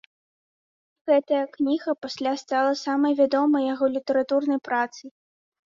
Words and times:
Гэтая 1.11 1.43
кніга 1.59 1.91
пасля 2.07 2.33
стала 2.45 2.73
самай 2.85 3.13
вядомай 3.23 3.63
яго 3.75 3.85
літаратурнай 3.99 4.59
працай. 4.71 5.07